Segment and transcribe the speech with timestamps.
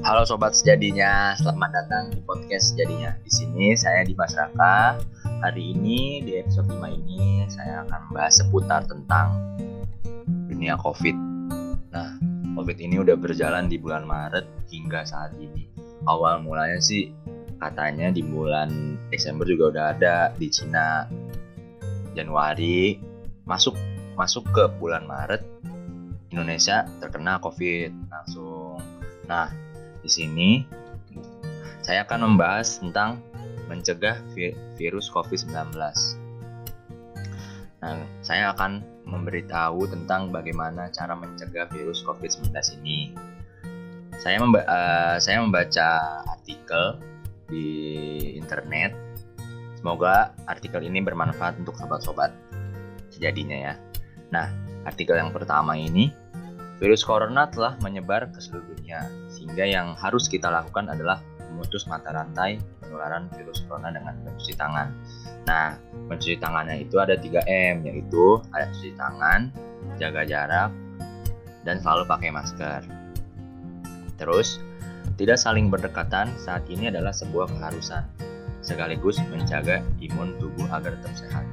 [0.00, 3.12] Halo sobat sejadinya, selamat datang di podcast sejadinya.
[3.20, 4.96] Di sini saya Dimas Raka.
[5.44, 9.36] Hari ini di episode 5 ini saya akan membahas seputar tentang
[10.48, 11.16] dunia Covid.
[11.92, 12.16] Nah,
[12.56, 15.68] Covid ini udah berjalan di bulan Maret hingga saat ini.
[16.08, 17.12] Awal mulanya sih
[17.60, 21.04] katanya di bulan Desember juga udah ada di Cina.
[22.16, 22.98] Januari
[23.46, 23.78] masuk
[24.18, 25.44] masuk ke bulan Maret
[26.30, 28.49] Indonesia terkena Covid langsung.
[29.30, 29.46] Nah,
[30.02, 30.66] di sini
[31.86, 33.22] saya akan membahas tentang
[33.70, 35.70] mencegah vi virus COVID-19.
[37.80, 42.50] Nah, saya akan memberitahu tentang bagaimana cara mencegah virus COVID-19
[42.82, 43.14] ini.
[44.20, 47.00] Saya, memba uh, saya membaca artikel
[47.48, 47.66] di
[48.36, 48.92] internet.
[49.80, 52.34] Semoga artikel ini bermanfaat untuk sobat-sobat
[53.08, 53.74] sejadinya ya.
[54.28, 54.52] Nah,
[54.84, 56.12] artikel yang pertama ini
[56.80, 61.20] Virus corona telah menyebar ke seluruh dunia, sehingga yang harus kita lakukan adalah
[61.52, 64.88] memutus mata rantai penularan virus corona dengan mencuci tangan.
[65.44, 65.76] Nah,
[66.08, 69.52] mencuci tangannya itu ada 3M, yaitu ada cuci tangan,
[70.00, 70.72] jaga jarak,
[71.68, 72.80] dan selalu pakai masker.
[74.16, 74.56] Terus,
[75.20, 78.08] tidak saling berdekatan saat ini adalah sebuah keharusan,
[78.64, 81.44] sekaligus menjaga imun tubuh agar tetap sehat.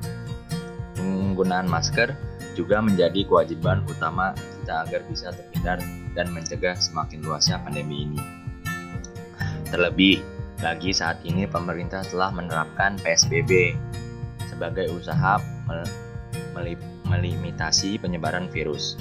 [0.96, 2.16] Penggunaan masker
[2.56, 4.32] juga menjadi kewajiban utama
[4.68, 5.80] kita agar bisa terhindar
[6.12, 8.20] dan mencegah semakin luasnya pandemi ini.
[9.72, 10.20] Terlebih
[10.60, 13.72] lagi saat ini pemerintah telah menerapkan PSBB
[14.52, 15.40] sebagai usaha
[17.08, 19.00] melimitasi penyebaran virus.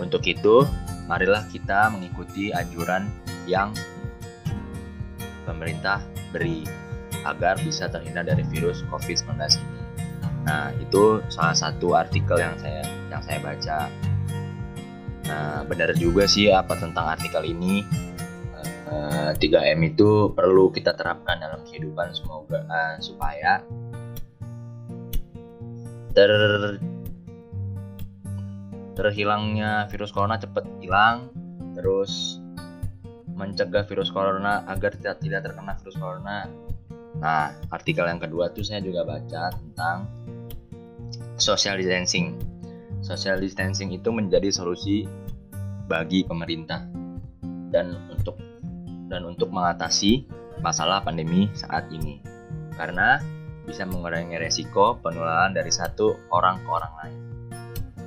[0.00, 0.64] Untuk itu,
[1.04, 3.12] marilah kita mengikuti anjuran
[3.44, 3.76] yang
[5.44, 6.00] pemerintah
[6.32, 6.64] beri
[7.28, 9.80] agar bisa terhindar dari virus COVID-19 ini.
[10.48, 12.80] Nah, itu salah satu artikel yang saya
[13.12, 14.09] yang saya baca.
[15.30, 17.86] Nah, benar juga sih apa tentang artikel ini.
[18.90, 23.62] Uh, eh, 3M itu perlu kita terapkan dalam kehidupan semoga uh, supaya
[26.10, 26.32] ter
[28.98, 31.30] terhilangnya virus corona cepat hilang
[31.78, 32.42] terus
[33.30, 36.50] mencegah virus corona agar tidak tidak terkena virus corona
[37.22, 40.10] nah artikel yang kedua tuh saya juga baca tentang
[41.40, 42.36] social distancing.
[43.00, 45.08] Social distancing itu menjadi solusi
[45.90, 46.86] bagi pemerintah
[47.74, 48.38] dan untuk
[49.10, 50.22] dan untuk mengatasi
[50.62, 52.22] masalah pandemi saat ini.
[52.78, 53.18] Karena
[53.66, 57.18] bisa mengurangi resiko penularan dari satu orang ke orang lain.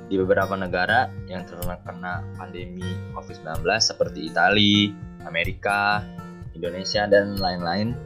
[0.08, 4.92] Di beberapa negara yang terkena pandemi COVID-19 seperti Italia,
[5.28, 6.04] Amerika,
[6.52, 7.96] Indonesia, dan lain-lain,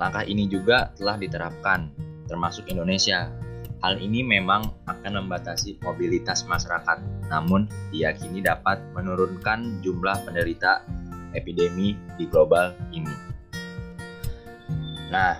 [0.00, 1.92] langkah ini juga telah diterapkan,
[2.28, 3.28] termasuk Indonesia
[3.82, 10.86] Hal ini memang akan membatasi mobilitas masyarakat, namun diyakini dapat menurunkan jumlah penderita
[11.34, 13.10] epidemi di global ini.
[15.10, 15.34] Nah,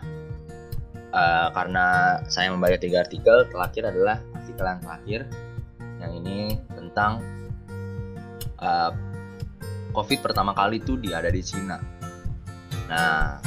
[1.14, 5.20] uh, karena saya membaca tiga artikel, terakhir adalah artikel yang terakhir,
[6.02, 6.36] yang ini
[6.74, 7.22] tentang
[8.58, 8.90] uh,
[9.94, 11.78] COVID pertama kali itu ada di Cina.
[12.90, 13.38] Nah,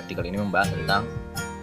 [0.00, 1.04] artikel ini membahas tentang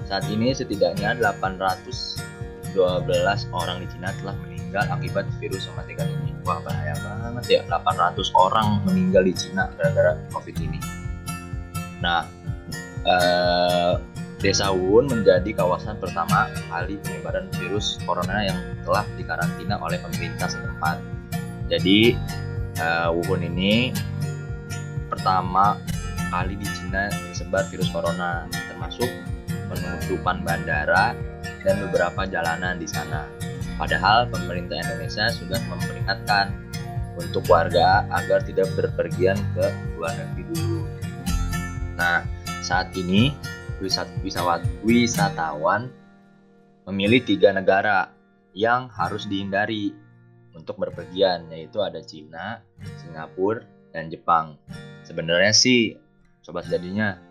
[0.08, 2.38] saat ini setidaknya 800
[2.78, 3.10] 12
[3.50, 6.38] orang di Cina telah meninggal akibat virus mematikan ini.
[6.46, 10.80] Wah bahaya banget ya, 800 orang meninggal di Cina gara-gara COVID ini.
[12.06, 12.30] Nah,
[13.02, 13.94] eh,
[14.38, 21.02] Desa Wun menjadi kawasan pertama kali penyebaran virus corona yang telah dikarantina oleh pemerintah setempat.
[21.74, 22.14] Jadi,
[22.78, 23.90] eh, Wuhan ini
[25.10, 25.82] pertama
[26.30, 29.10] kali di Cina tersebar virus corona, termasuk
[29.68, 31.18] penutupan bandara
[31.66, 33.26] dan beberapa jalanan di sana.
[33.78, 36.50] Padahal pemerintah Indonesia sudah memperingatkan
[37.18, 39.66] untuk warga agar tidak berpergian ke
[39.98, 40.82] luar negeri dulu.
[41.98, 42.26] Nah,
[42.62, 43.34] saat ini
[43.82, 45.90] wisat wisawat, wisatawan
[46.90, 48.14] memilih tiga negara
[48.58, 49.94] yang harus dihindari
[50.58, 52.66] untuk berpergian, yaitu ada Cina,
[53.02, 53.62] Singapura,
[53.94, 54.58] dan Jepang.
[55.06, 55.94] Sebenarnya sih,
[56.42, 57.22] sobat jadinya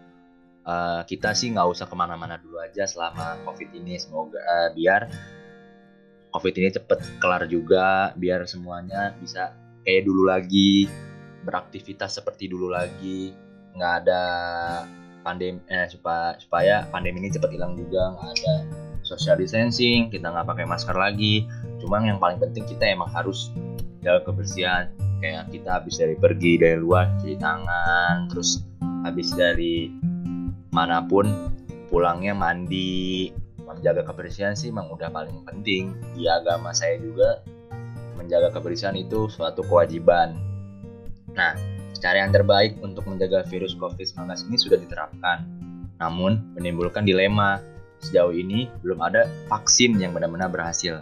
[0.67, 3.97] uh, kita sih nggak usah ke mana-mana dulu aja selama covid ini.
[3.97, 5.09] Semoga uh, biar
[6.35, 9.55] covid ini cepet kelar juga biar semuanya bisa
[9.87, 10.91] kayak dulu lagi
[11.47, 13.33] beraktivitas seperti dulu lagi.
[13.79, 14.23] Nggak ada
[15.23, 18.19] pandemi eh, supaya supaya pandemi ini cepet hilang juga.
[18.19, 18.55] Nggak ada
[19.07, 21.47] social distancing kita nggak pakai masker lagi.
[21.79, 23.55] Cuma yang paling penting kita emang harus
[24.03, 24.91] jaga kebersihan.
[25.17, 28.61] Kayak kita habis dari pergi dari luar cuci tangan terus
[29.01, 29.89] habis dari
[30.77, 31.25] mana pun
[31.89, 33.33] pulangnya mandi
[33.65, 37.41] menjaga kebersihan sih memang udah paling penting di agama saya juga
[38.21, 40.37] menjaga kebersihan itu suatu kewajiban
[41.33, 41.57] nah
[41.99, 45.43] cara yang terbaik untuk menjaga virus COVID-19 ini sudah diterapkan.
[45.99, 47.61] Namun, menimbulkan dilema.
[47.97, 51.01] Sejauh ini belum ada vaksin yang benar-benar berhasil.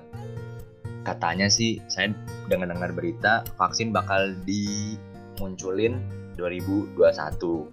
[1.03, 2.15] Katanya sih, saya
[2.47, 6.01] dengar-dengar berita vaksin bakal dimunculin
[6.37, 6.99] 2021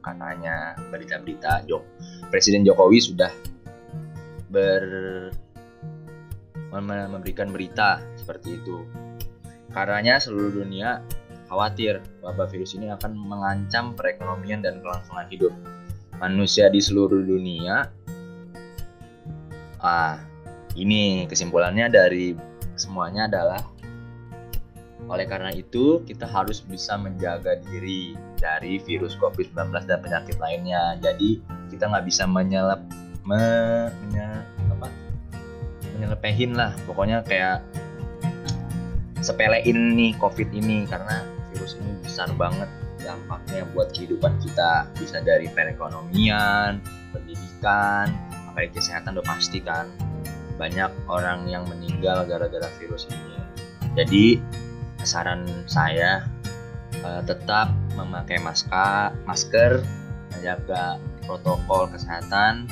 [0.02, 1.84] katanya berita-berita Jok.
[2.30, 3.32] Presiden Jokowi sudah
[4.52, 4.84] ber
[6.72, 8.88] memberikan berita seperti itu.
[9.76, 11.04] Karenanya seluruh dunia
[11.52, 15.52] khawatir wabah virus ini akan mengancam perekonomian dan kelangsungan hidup
[16.20, 17.92] manusia di seluruh dunia.
[19.82, 20.22] Ah,
[20.78, 22.38] ini kesimpulannya dari
[22.80, 23.71] semuanya adalah
[25.10, 30.98] oleh karena itu kita harus bisa menjaga diri dari virus COVID-19 dan penyakit lainnya.
[31.02, 31.42] Jadi
[31.74, 32.82] kita nggak bisa menyelep
[33.26, 33.44] me,
[34.06, 34.28] menye,
[34.70, 34.88] apa,
[35.98, 36.74] menyelepehin lah.
[36.86, 37.66] Pokoknya kayak
[39.22, 41.22] sepelein nih COVID ini karena
[41.54, 42.70] virus ini besar banget
[43.02, 46.82] dampaknya buat kehidupan kita bisa dari perekonomian,
[47.14, 48.14] pendidikan,
[48.50, 49.90] apalagi kesehatan udah pasti kan
[50.62, 53.42] banyak orang yang meninggal gara-gara virus ini.
[53.98, 54.26] Jadi
[55.04, 56.26] saran saya
[57.02, 59.82] uh, tetap memakai masker, masker,
[60.32, 62.68] menjaga protokol kesehatan,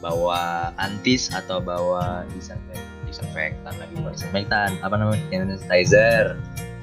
[0.00, 6.40] bawa antis atau bawa disinfektan lagi disinfektan apa namanya sanitizer.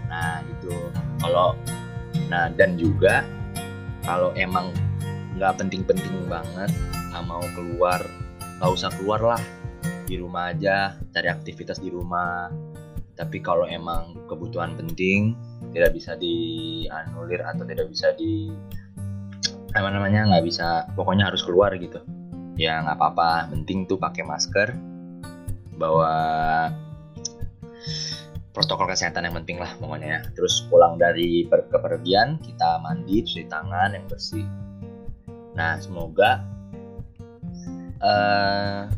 [0.08, 0.72] Nah itu
[1.20, 1.58] kalau
[2.30, 3.26] nah dan juga
[4.06, 4.72] kalau emang
[5.36, 6.72] nggak penting-penting banget
[7.14, 8.00] nggak mau keluar
[8.62, 9.44] nggak usah keluar lah.
[10.08, 12.48] Di rumah aja cari aktivitas di rumah
[13.18, 15.34] tapi kalau emang kebutuhan penting
[15.74, 18.54] tidak bisa dianulir atau tidak bisa di
[19.74, 22.00] apa namanya nggak bisa pokoknya harus keluar gitu
[22.56, 24.74] ya nggak apa-apa penting tuh pakai masker
[25.78, 26.14] bawa
[28.58, 30.20] protokol kesehatan yang penting lah pokoknya ya.
[30.34, 34.50] Terus pulang dari per kepergian kita mandi, cuci tangan yang bersih.
[35.54, 36.42] Nah semoga
[38.02, 38.90] uh,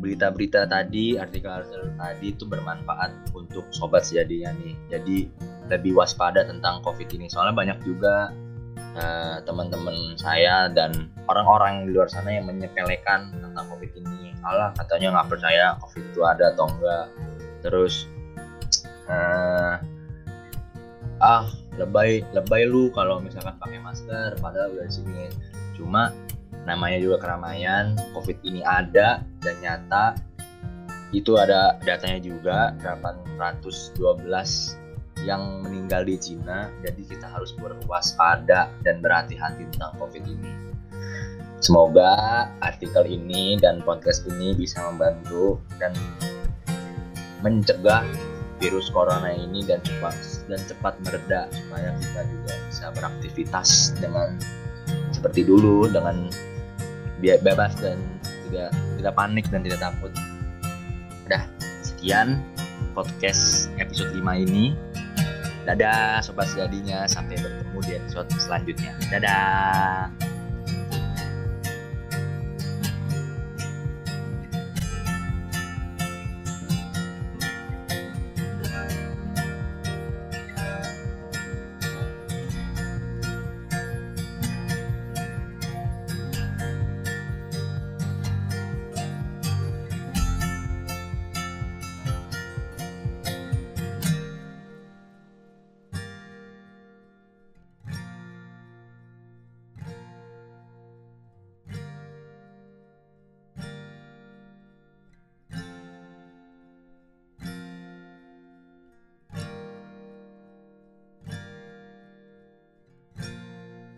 [0.00, 4.74] berita-berita tadi, artikel-artikel tadi itu bermanfaat untuk sobat sejadinya nih.
[4.88, 5.16] Jadi
[5.68, 7.28] lebih waspada tentang COVID ini.
[7.28, 8.32] Soalnya banyak juga
[8.96, 14.32] uh, teman-teman saya dan orang-orang di luar sana yang menyepelekan tentang COVID ini.
[14.40, 17.06] Allah katanya nggak percaya COVID itu ada atau enggak.
[17.60, 18.08] Terus
[19.06, 19.76] uh,
[21.20, 21.44] ah
[21.76, 25.24] lebay lebay lu kalau misalkan pakai masker padahal udah di sini
[25.76, 26.12] cuma
[26.70, 30.14] namanya juga keramaian covid ini ada dan nyata.
[31.10, 34.78] Itu ada datanya juga 812
[35.26, 36.70] yang meninggal di Cina.
[36.86, 40.54] Jadi kita harus berwaspada dan berhati-hati tentang covid ini.
[41.60, 45.92] Semoga artikel ini dan podcast ini bisa membantu dan
[47.44, 48.06] mencegah
[48.60, 50.14] virus corona ini dan cepat
[50.48, 53.68] dan cepat mereda supaya kita juga bisa beraktivitas
[54.00, 54.36] dengan
[55.12, 56.28] seperti dulu dengan
[57.20, 58.00] bebas dan
[58.48, 60.12] tidak tidak panik dan tidak takut.
[61.28, 61.42] Udah
[61.84, 62.40] sekian
[62.92, 64.74] podcast episode 5 ini.
[65.68, 68.92] Dadah sobat sejadinya sampai bertemu di episode selanjutnya.
[69.12, 70.29] Dadah.